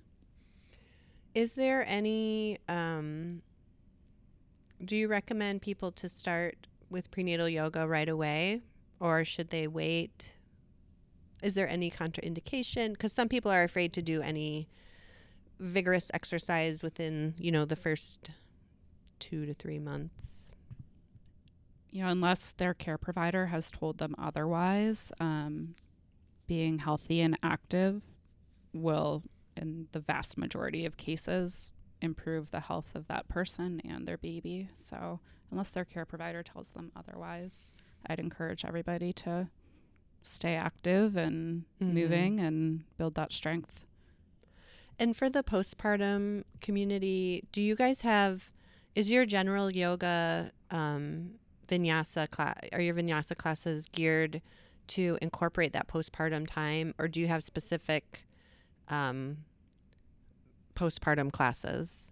[1.34, 3.42] Is there any um
[4.84, 8.62] do you recommend people to start with prenatal yoga right away
[9.00, 10.32] or should they wait?
[11.42, 14.68] Is there any contraindication cuz some people are afraid to do any
[15.58, 18.30] vigorous exercise within, you know, the first
[19.20, 20.50] 2 to 3 months.
[21.90, 25.74] you know, unless their care provider has told them otherwise, um,
[26.46, 28.02] being healthy and active
[28.72, 29.22] will,
[29.56, 34.68] in the vast majority of cases, improve the health of that person and their baby.
[34.74, 35.20] So,
[35.50, 37.74] unless their care provider tells them otherwise,
[38.06, 39.48] I'd encourage everybody to
[40.22, 41.94] stay active and Mhm.
[41.94, 43.86] moving and build that strength.
[44.98, 48.50] And for the postpartum community, do you guys have
[48.94, 54.42] is your general yoga um vinyasa class are your vinyasa classes geared
[54.88, 58.24] to incorporate that postpartum time or do you have specific
[58.88, 59.38] um
[60.74, 62.10] postpartum classes?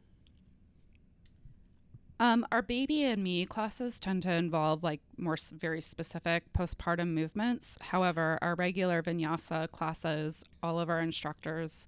[2.20, 7.08] Um, our baby and me classes tend to involve like more s- very specific postpartum
[7.14, 7.78] movements.
[7.80, 11.86] However, our regular vinyasa classes, all of our instructors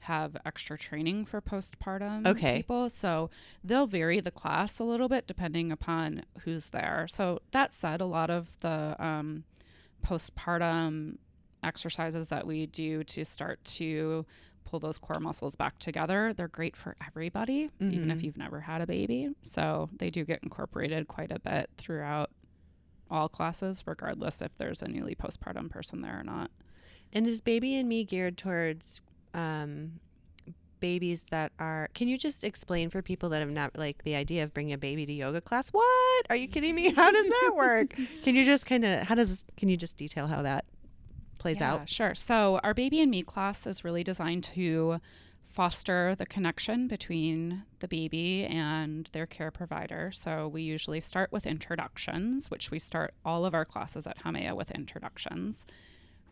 [0.00, 2.56] have extra training for postpartum Okay.
[2.58, 2.90] people.
[2.90, 3.30] So
[3.62, 7.06] they'll vary the class a little bit depending upon who's there.
[7.08, 9.44] So that said, a lot of the um,
[10.04, 11.18] postpartum
[11.62, 14.24] exercises that we do to start to
[14.68, 18.22] pull those core muscles back together, they're great for everybody, even if Mhm.
[18.24, 19.30] you've never had a baby.
[19.42, 22.30] So they do get incorporated quite a bit throughout
[23.10, 26.50] all classes, regardless if there's a newly postpartum person there or not.
[27.12, 29.00] And is baby and me geared towards
[29.34, 30.00] um
[30.80, 34.44] babies that are can you just explain for people that have not like the idea
[34.44, 37.52] of bringing a baby to yoga class what are you kidding me how does that
[37.56, 40.64] work can you just kind of how does can you just detail how that
[41.38, 42.14] plays Yeah, out Sure.
[42.14, 45.00] So our baby and me class is really designed to
[45.48, 50.12] foster the connection between the baby and their care provider.
[50.12, 54.54] So we usually start with introductions, which we start all of our classes at Haumea
[54.54, 55.66] with introductions.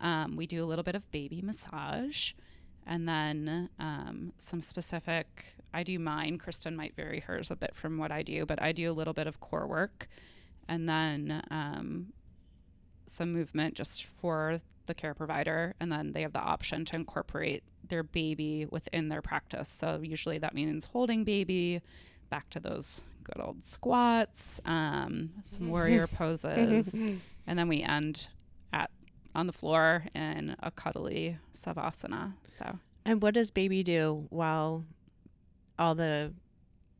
[0.00, 2.32] Um, we do a little bit of baby massage.
[2.86, 6.38] And then um, some specific, I do mine.
[6.38, 9.14] Kristen might vary hers a bit from what I do, but I do a little
[9.14, 10.06] bit of core work.
[10.68, 12.12] And then um,
[13.06, 17.62] some movement just for the care provider and then they have the option to incorporate
[17.86, 19.68] their baby within their practice.
[19.68, 21.82] So usually that means holding baby
[22.30, 27.04] back to those good old squats um, some warrior poses
[27.46, 28.28] and then we end
[28.72, 28.90] at
[29.34, 32.32] on the floor in a cuddly savasana.
[32.44, 34.84] So and what does baby do while
[35.78, 36.32] all the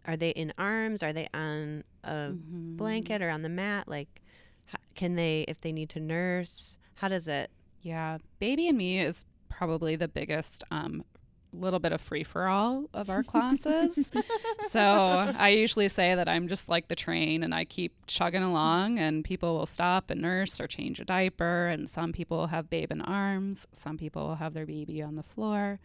[0.07, 1.03] are they in arms?
[1.03, 2.77] Are they on a Mhm.
[2.77, 3.89] blanket or on the mat?
[3.89, 4.23] Like
[4.69, 7.51] h- can they if they need to nurse how does it
[7.87, 11.05] Yeah, Baby and Me is probably the biggest um,
[11.53, 14.11] little bit of free for all of our classes.
[14.71, 18.99] so I usually say that I'm just like the train and I keep chugging along,
[18.99, 21.69] and people will stop and nurse or change a diaper.
[21.69, 25.15] And some people will have babe in arms, some people will have their baby on
[25.15, 25.79] the floor.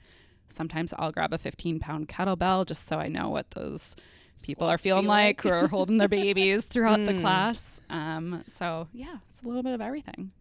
[0.49, 3.95] Sometimes I'll grab a 15 pound kettlebell just so I know what those
[4.43, 5.53] people are feeling feel like, like.
[5.53, 7.21] who are holding their babies throughout the Mm.
[7.21, 7.79] class.
[7.91, 10.31] Um, so yeah, it's a little bit of everything.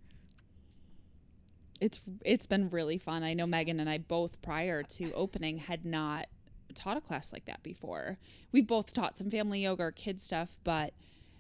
[1.81, 3.23] It's it's been really fun.
[3.23, 6.27] I know Megan and I both prior to opening had not
[6.75, 8.19] taught a class like that before.
[8.53, 10.93] We've both taught some family yoga or kid stuff, but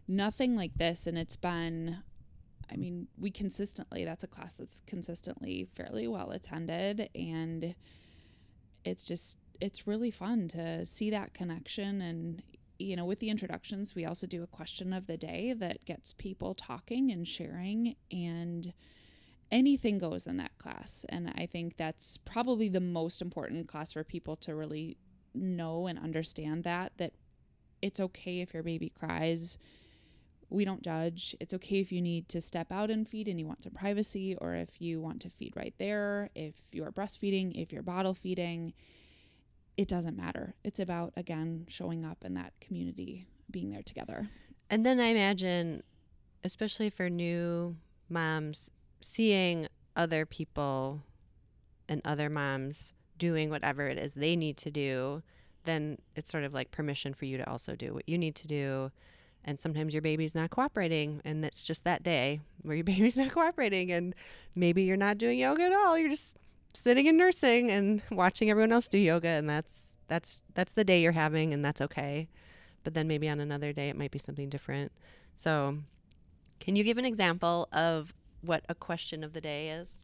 [0.08, 1.98] nothing like this and it's been
[2.72, 7.74] I mean, we consistently that's a class that's consistently fairly well attended and
[8.84, 12.42] it's just it's really fun to see that connection and
[12.78, 16.14] you know with the introductions we also do a question of the day that gets
[16.14, 18.72] people talking and sharing and
[19.52, 24.04] anything goes in that class and i think that's probably the most important class for
[24.04, 24.96] people to really
[25.34, 27.12] know and understand that that
[27.82, 29.58] it's okay if your baby cries
[30.48, 33.46] we don't judge it's okay if you need to step out and feed and you
[33.46, 37.72] want some privacy or if you want to feed right there if you're breastfeeding if
[37.72, 38.72] you're bottle feeding
[39.80, 40.54] it doesn't matter.
[40.62, 44.28] It's about, again, showing up in that community, being there together.
[44.68, 45.82] And then I imagine,
[46.44, 47.76] especially for new
[48.10, 51.02] moms, seeing other people
[51.88, 55.22] and other moms doing whatever it is they need to do,
[55.64, 58.46] then it's sort of like permission for you to also do what you need to
[58.46, 58.90] do.
[59.44, 63.30] And sometimes your baby's not cooperating, and it's just that day where your baby's not
[63.30, 64.14] cooperating, and
[64.54, 65.98] maybe you're not doing yoga at all.
[65.98, 66.36] You're just
[66.74, 71.02] sitting and nursing and watching everyone else do yoga and that's that's that's the day
[71.02, 72.28] you're having and that's okay
[72.84, 74.92] but then maybe on another day it might be something different
[75.34, 75.76] so
[76.58, 79.98] can you give an example of what a question of the day is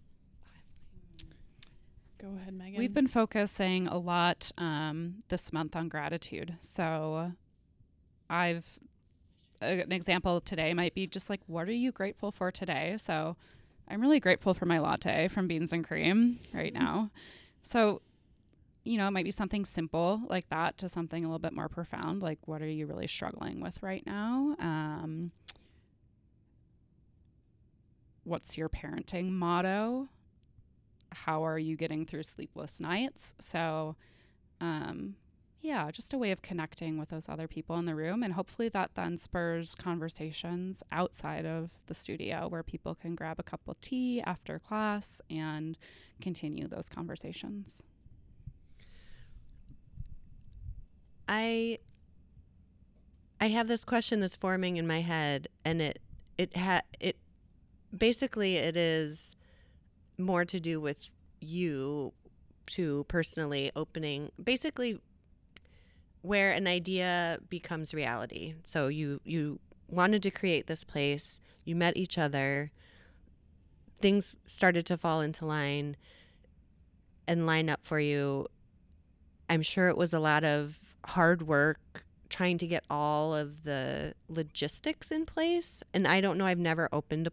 [2.18, 7.32] go ahead megan we've been focusing a lot um, this month on gratitude so
[8.30, 8.78] i've
[9.60, 13.36] an example today might be just like what are you grateful for today so
[13.88, 17.10] I'm really grateful for my latte from Beans and Cream right now.
[17.62, 18.02] So,
[18.84, 21.68] you know, it might be something simple like that to something a little bit more
[21.68, 24.56] profound, like what are you really struggling with right now?
[24.58, 25.32] Um,
[28.26, 30.08] what's your parenting motto?
[31.12, 33.34] How are you getting through sleepless nights?
[33.38, 33.94] So,
[34.60, 35.14] um,
[35.62, 38.22] yeah, just a way of connecting with those other people in the room.
[38.22, 43.42] And hopefully that then spurs conversations outside of the studio where people can grab a
[43.42, 45.78] cup of tea after class and
[46.20, 47.82] continue those conversations.
[51.28, 51.78] I
[53.40, 55.98] I have this question that's forming in my head and it
[56.38, 57.16] it ha it
[57.96, 59.36] basically it is
[60.18, 61.08] more to do with
[61.40, 62.12] you
[62.66, 64.98] to personally opening basically
[66.22, 68.54] where an idea becomes reality.
[68.64, 72.72] So you you wanted to create this place, you met each other,
[74.00, 75.96] things started to fall into line
[77.28, 78.48] and line up for you.
[79.48, 84.14] I'm sure it was a lot of hard work trying to get all of the
[84.28, 85.84] logistics in place.
[85.94, 87.32] And I don't know, I've never opened a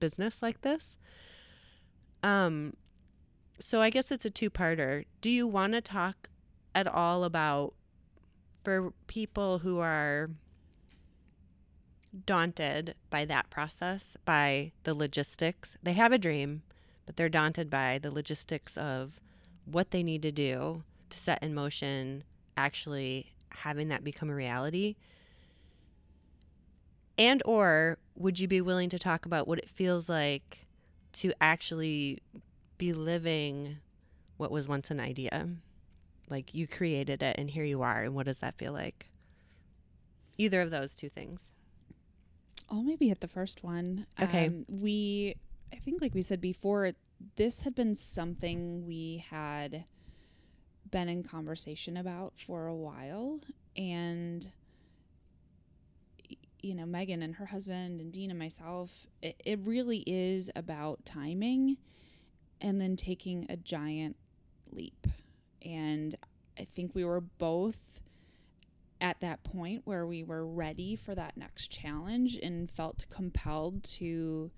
[0.00, 0.96] business like this.
[2.22, 2.74] Um
[3.60, 5.04] so I guess it's a two-parter.
[5.20, 6.28] Do you want to talk
[6.74, 7.74] at all about
[8.64, 10.30] for people who are
[12.26, 16.62] daunted by that process, by the logistics, they have a dream,
[17.06, 19.20] but they're daunted by the logistics of
[19.64, 22.24] what they need to do to set in motion
[22.56, 24.96] actually having that become a reality
[27.18, 30.66] and or would you be willing to talk about what it feels like
[31.12, 32.20] to actually
[32.78, 33.76] be living
[34.36, 35.48] what was once an idea
[36.28, 38.02] like you created it and here you are.
[38.02, 39.10] And what does that feel like?
[40.38, 41.52] Either of those two things.
[42.70, 44.06] I'll maybe hit the first one.
[44.20, 44.46] Okay.
[44.46, 45.36] Um, we,
[45.72, 46.92] I think, like we said before,
[47.36, 49.84] this had been something we had
[50.90, 53.40] been in conversation about for a while.
[53.76, 54.46] And,
[56.64, 61.04] you know, Megan and her husband and Dean and myself, it, it really is about
[61.04, 61.76] timing
[62.60, 64.16] and then taking a giant
[64.72, 65.06] leap.
[65.62, 66.14] And
[66.58, 67.78] I think we were both
[69.00, 74.50] at that point where we were ready for that next challenge and felt compelled to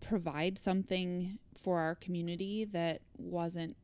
[0.00, 3.76] provide something for our community that wasn't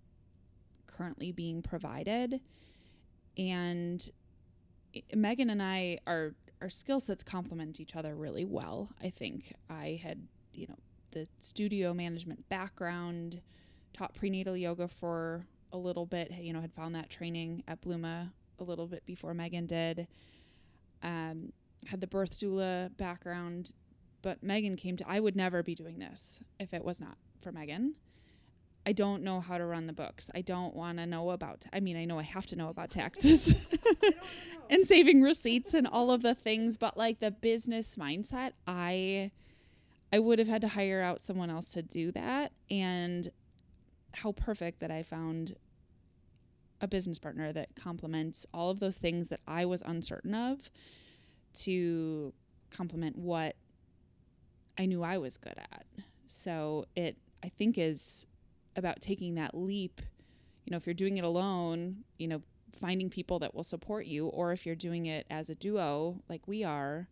[0.87, 2.40] currently being provided.
[3.38, 4.11] And
[5.14, 8.90] Megan and I, our our skill sets complement each other really well.
[9.02, 10.76] I think I had, you know,
[11.11, 13.40] the studio management background,
[13.92, 18.30] taught prenatal yoga for a little bit, you know, had found that training at Blooma
[18.59, 20.07] a little bit before Megan did.
[21.02, 21.52] Um,
[21.86, 23.72] had the birth doula background,
[24.22, 27.52] but Megan came to, I would never be doing this if it was not for
[27.52, 27.94] Megan.
[28.87, 30.30] I don't know how to run the books.
[30.32, 32.91] I don't want to know about, I mean, I know I have to know about
[32.91, 33.61] taxes
[34.70, 39.32] and saving receipts and all of the things, but like the business mindset, I,
[40.12, 42.53] I would have had to hire out someone else to do that.
[42.70, 43.28] And
[44.14, 45.57] how perfect that I found
[46.80, 50.70] a business partner that complements all of those things that I was uncertain of
[51.55, 52.32] to
[52.70, 53.57] complement what
[54.78, 55.87] I knew I was good at.
[56.26, 58.26] So it, I think, is
[58.77, 60.01] about taking that leap.
[60.64, 62.41] You know, if you're doing it alone, you know,
[62.72, 66.47] finding people that will support you, or if you're doing it as a duo like
[66.47, 67.09] we are,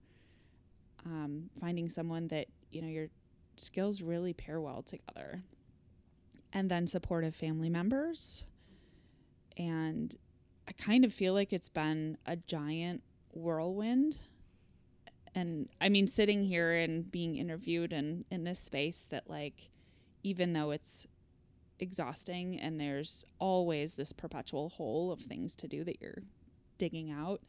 [1.07, 3.09] um, finding someone that, you know, your
[3.57, 5.43] skills really pair well together.
[6.53, 8.47] And then supportive family members.
[9.57, 10.15] And
[10.69, 13.03] I kind of feel like it's been a giant
[13.33, 14.19] whirlwind
[15.35, 19.71] and I mean, sitting here and being interviewed and in this space that, like,
[20.23, 21.07] even though it's
[21.79, 26.23] exhausting and there's always this perpetual hole of things to do that you're
[26.79, 27.43] digging out,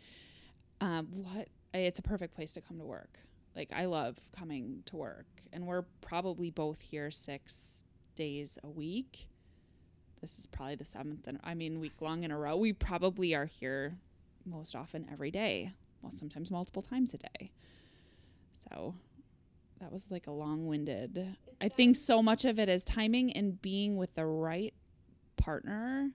[0.81, 3.19] um, what it's a perfect place to come to work.
[3.55, 9.27] Like, I love coming to work, and we're probably both here six days a week.
[10.21, 12.57] This is probably the seventh, and I mean, week long in a row.
[12.57, 13.97] We probably are here
[14.45, 15.71] most often every day,
[16.01, 17.51] well, sometimes multiple times a day.
[18.51, 18.95] So
[19.79, 21.35] that was like a long winded.
[21.59, 24.73] I think so much of it is timing and being with the right
[25.37, 26.11] partner,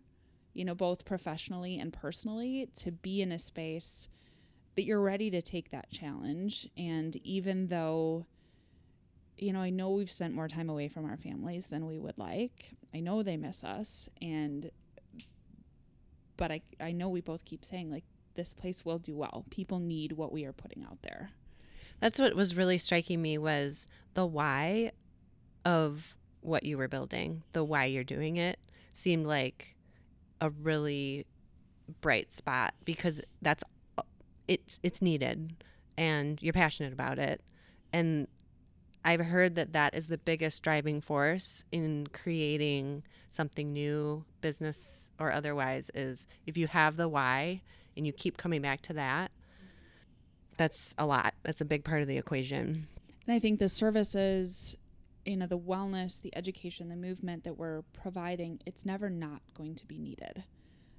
[0.54, 4.08] you know, both professionally and personally, to be in a space
[4.76, 6.68] that you're ready to take that challenge.
[6.76, 8.26] And even though,
[9.36, 12.18] you know, I know we've spent more time away from our families than we would
[12.18, 14.08] like, I know they miss us.
[14.22, 14.70] And,
[16.36, 18.04] but I, I know we both keep saying, like,
[18.34, 19.44] this place will do well.
[19.50, 21.30] People need what we are putting out there.
[22.00, 24.92] That's what was really striking me was the why
[25.64, 28.58] of what you were building, the why you're doing it
[28.94, 29.76] seemed like
[30.40, 31.26] a really
[32.00, 33.62] bright spot because that's
[34.48, 35.62] it's it's needed
[35.96, 37.42] and you're passionate about it.
[37.92, 38.26] And
[39.04, 45.32] I've heard that that is the biggest driving force in creating something new, business or
[45.32, 47.62] otherwise, is if you have the why
[47.96, 49.30] and you keep coming back to that,
[50.60, 51.32] that's a lot.
[51.42, 52.86] That's a big part of the equation.
[53.26, 54.76] And I think the services,
[55.24, 59.74] you know, the wellness, the education, the movement that we're providing, it's never not going
[59.76, 60.44] to be needed.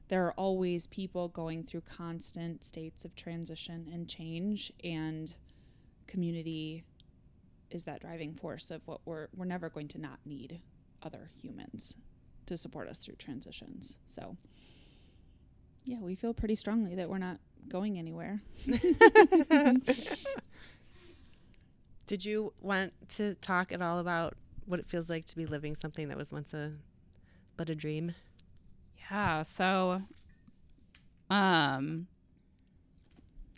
[0.07, 5.38] There are always people going through constant states of transition and change, and
[6.07, 6.84] community
[7.70, 10.59] is that driving force of what we're we're never going to not need
[11.03, 11.95] other humans
[12.47, 13.99] to support us through transitions.
[14.07, 14.38] So
[15.84, 17.38] yeah, we feel pretty strongly that we're not
[17.70, 18.41] going anywhere.
[22.07, 24.36] Did you want to talk at all about
[24.66, 26.74] what it feels like to be living something that was once a
[27.57, 28.16] but a dream?
[29.09, 30.01] Yeah, so
[31.30, 32.07] um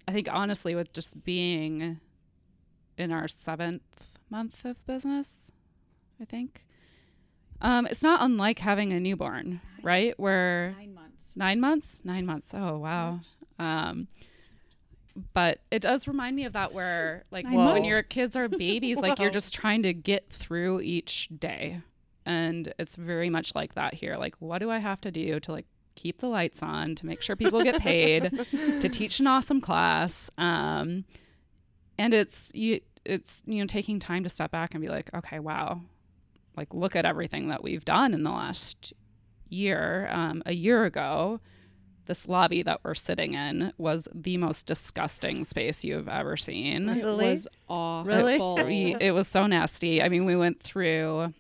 [0.08, 2.00] I think honestly with just being
[2.98, 3.82] in our 7th
[4.30, 5.52] month of business,
[6.22, 6.66] I think.
[7.62, 10.18] Um it's not unlike having a newborn, right?
[10.20, 11.34] Where 9 months.
[11.36, 12.02] 9 months?
[12.04, 12.54] 9 months.
[12.54, 13.22] Oh, wow.
[13.60, 14.08] Um,
[15.34, 19.20] but it does remind me of that where like when your kids are babies, like
[19.20, 21.82] you're just trying to get through each day.
[22.26, 24.16] And it's very much like that here.
[24.16, 27.22] Like, what do I have to do to like keep the lights on, to make
[27.22, 28.32] sure people get paid,
[28.82, 30.32] to teach an awesome class?
[30.38, 31.06] Um,
[31.98, 35.40] and it's you it's you know taking time to step back and be like, okay,
[35.40, 35.82] wow,
[36.56, 38.94] like look at everything that we've done in the last
[39.50, 40.08] year.
[40.12, 41.40] Um, a year ago,
[42.06, 46.90] this lobby that we're sitting in was the most disgusting space you've ever seen.
[46.90, 47.30] It Really?
[47.32, 48.06] was awful.
[48.58, 48.66] Really?
[48.94, 50.02] We- it was so nasty.
[50.02, 51.34] I mean, we went through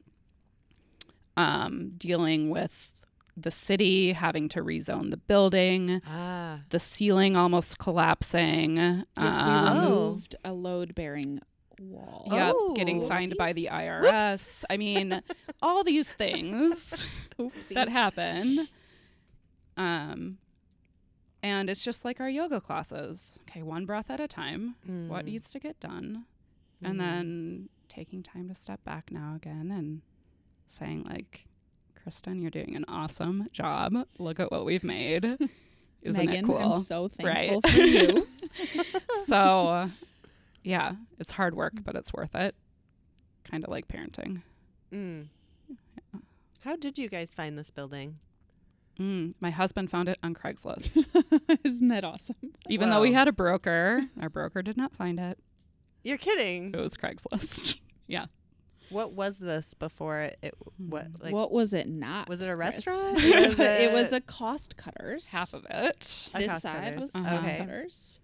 [1.36, 2.92] um, dealing with
[3.36, 6.60] the city having to rezone the building, Ah.
[6.70, 8.76] the ceiling almost collapsing.
[8.78, 11.40] Yes, we um, removed a load bearing
[11.80, 12.28] wall.
[12.32, 12.74] Yep, Oh.
[12.76, 14.04] getting fined by the Whoopsies.
[14.04, 14.64] IRS.
[14.70, 15.22] I mean,
[15.64, 17.04] all these things
[17.74, 18.68] that happen.
[19.78, 20.38] Um,
[21.44, 23.38] and it's just like our yoga classes.
[23.42, 24.76] Okay, one breath at a time.
[25.08, 25.26] What Mm.
[25.26, 26.26] needs to get done,
[26.82, 26.90] Mhm.
[26.90, 30.02] and then taking time to step back now again and
[30.68, 31.46] saying like,
[31.94, 33.94] Kristen, you're doing an awesome job.
[34.18, 35.24] Look at what we've made.
[36.02, 36.58] Isn't Megan, it cool?
[36.58, 37.50] I'm so Right.
[37.50, 38.28] thankful for you.
[39.26, 39.90] so,
[40.64, 42.56] yeah, it's hard work, but it's worth it.
[43.46, 44.42] Kind of like parenting.
[44.92, 45.28] Mm.
[46.62, 48.20] How did you guys find this building?
[49.00, 51.04] Mm, my husband found it on Craigslist.
[51.64, 52.36] Isn't that awesome?
[52.70, 55.40] Even though we had a broker, our broker did not find it.
[56.04, 56.74] You're kidding.
[56.74, 57.78] It was Craigslist.
[58.06, 58.26] Yeah.
[58.90, 60.54] What was this before it?
[60.78, 62.28] What like what was it not?
[62.28, 62.86] was it a Chris?
[62.86, 63.18] restaurant?
[63.22, 65.32] it, Was was a cost cutters.
[65.32, 66.30] Half of it.
[66.36, 67.00] A this cost side cutters.
[67.02, 67.30] was Uh-huh.
[67.38, 67.58] cost Okay.
[67.60, 68.20] cutters.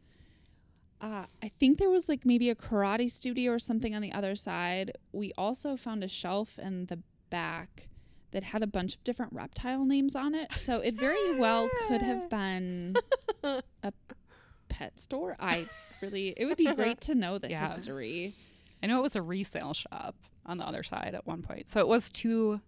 [1.01, 4.35] Uh, I think there was like maybe a karate studio or something on the other
[4.35, 4.91] side.
[5.13, 6.99] We also found a shelf in the
[7.29, 7.87] back
[8.31, 10.51] that had a bunch of different reptile names on it.
[10.53, 12.95] So it very well could have been
[13.43, 13.93] a
[14.69, 15.35] pet store.
[15.39, 15.65] I
[16.01, 17.61] really, it would be great to know the Yeah.
[17.61, 18.35] history.
[18.83, 20.15] I know it was a resale shop
[20.45, 21.67] on the other side at one point.
[21.67, 22.61] So it was two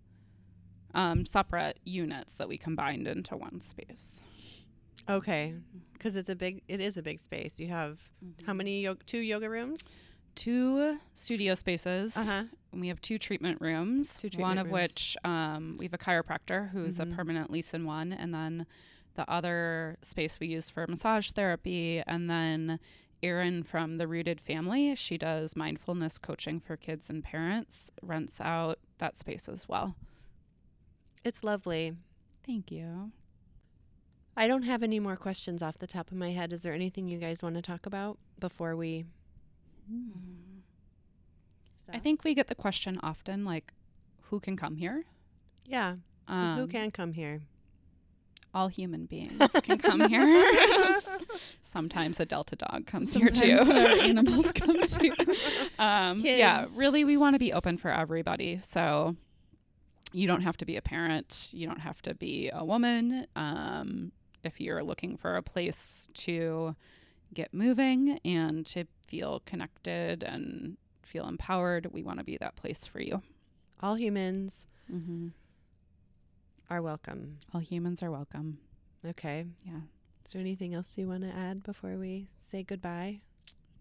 [0.93, 4.21] um, separate units that we combined into one space.
[5.09, 5.53] Okay,
[5.93, 6.61] because it's a big.
[6.67, 7.59] It is a big space.
[7.59, 7.97] You have
[8.45, 8.81] how many?
[8.81, 9.81] Yo- two yoga rooms.
[10.35, 12.15] Two studio spaces.
[12.15, 12.31] Uh huh.
[12.31, 14.17] And we have two treatment rooms.
[14.17, 14.73] Two one of rooms.
[14.73, 17.11] which um, we have a chiropractor who's Mhm.
[17.13, 18.65] a permanent lease in one, and then
[19.15, 22.79] the other space we use for massage therapy, and then.
[23.23, 28.79] Erin from the Rooted Family, she does mindfulness coaching for kids and parents, rents out
[28.97, 29.95] that space as well.
[31.23, 31.93] It's lovely.
[32.43, 33.11] Thank you.
[34.35, 36.51] I don't have any more questions off the top of my head.
[36.51, 39.05] Is there anything you guys want to talk about before we?
[41.93, 43.73] I think we get the question often like,
[44.23, 45.03] who can come here?
[45.65, 45.95] Yeah.
[46.27, 47.41] Um, who can come here?
[48.53, 50.51] All human beings can come here.
[51.61, 53.71] Sometimes a Delta dog comes Sometimes here too.
[54.01, 55.13] animals come too.
[55.79, 58.57] um, yeah, really, we want to be open for everybody.
[58.59, 59.15] So
[60.11, 61.49] you don't have to be a parent.
[61.53, 63.25] You don't have to be a woman.
[63.37, 64.11] Um,
[64.43, 66.75] if you're looking for a place to
[67.33, 72.85] get moving and to feel connected and feel empowered, we want to be that place
[72.87, 73.21] for you.
[73.81, 75.27] All humans Mm-hmm.
[76.69, 77.37] are welcome.
[77.53, 78.57] All humans are welcome.
[79.05, 79.45] Okay.
[79.65, 79.79] Yeah.
[80.25, 83.21] Is there anything else you want to add before we say goodbye?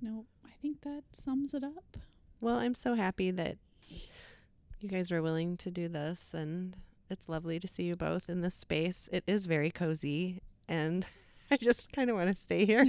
[0.00, 1.96] No, I think that sums it up.
[2.40, 3.58] Well, I'm so happy that
[4.80, 6.76] you guys were willing to do this, and
[7.10, 9.08] it's lovely to see you both in this space.
[9.12, 11.06] It is very cozy, and
[11.52, 12.84] I just kind of want to stay here.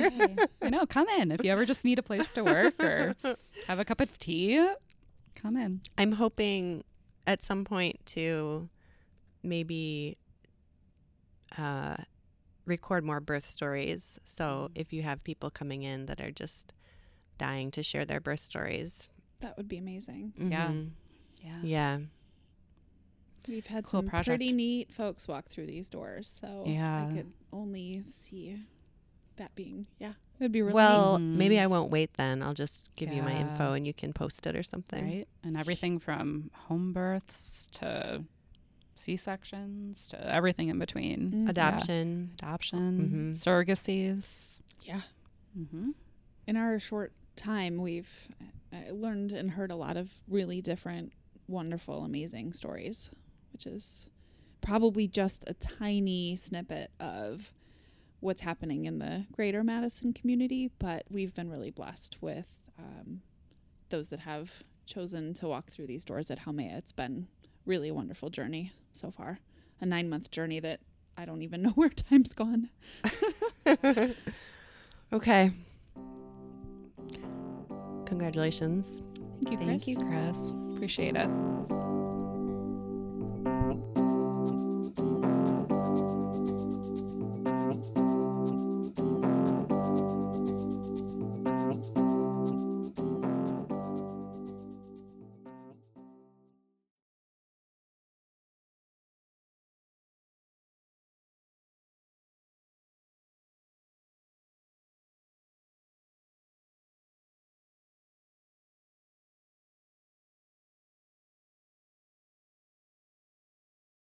[0.62, 0.86] I know.
[0.86, 3.16] Come in if you ever just need a place to work or
[3.68, 4.66] have a cup of tea.
[5.36, 5.82] Come in.
[5.97, 6.84] I'm hoping
[7.26, 8.70] at some point to
[9.43, 10.18] maybe
[11.57, 11.95] uh,
[12.66, 14.20] record more birth stories.
[14.24, 16.74] So if you have people coming in that are just
[17.38, 19.09] dying to share their birth stories,
[19.39, 20.34] That would be amazing.
[20.38, 20.68] Yeah.
[20.70, 20.89] mhm.
[21.43, 21.59] Yeah.
[21.64, 21.97] yeah,
[23.48, 24.28] We've had Cool some project.
[24.28, 27.08] pretty neat folks walk through these doors, so Yeah.
[27.08, 28.58] I could only see
[29.38, 31.38] that being yeah, it would be really well, neat.
[31.38, 32.44] maybe I won't wait then.
[32.44, 35.04] I'll just give you my info and you can post it or something.
[35.06, 35.28] Right.
[35.44, 38.24] And everything from home births to
[38.96, 41.32] C sections to everything in between.
[41.32, 41.46] neat.
[41.46, 41.50] Mhm.
[41.50, 42.32] Adoption.
[42.38, 43.36] Adoption, Mhm.
[43.36, 44.60] surrogacies.
[44.84, 45.02] Yeah.
[45.58, 45.92] Mm-hmm.
[46.46, 48.30] In our short time, we've
[48.72, 51.14] uh, learned and heard a lot of really different,
[51.48, 53.10] wonderful, amazing stories,
[53.62, 54.07] which is
[54.62, 57.53] probably just a tiny snippet of
[58.20, 60.72] what's happening in the greater Madison community.
[60.80, 63.22] But we've been really blessed with um,
[63.89, 66.78] those that have chosen to walk through these doors at Haumea.
[66.78, 67.28] It's been
[67.66, 69.39] really a wonderful journey so far.
[69.80, 70.80] A nine month journey that
[71.18, 72.70] I don't even know where time's gone.
[75.14, 75.51] okay.
[78.05, 79.01] Congratulations.
[79.43, 79.68] Thank you, Chris.
[79.68, 80.53] Thank you, Chris.
[80.76, 81.81] Appreciate it.